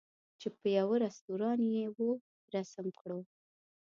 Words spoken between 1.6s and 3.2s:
یې وو رسم کړو.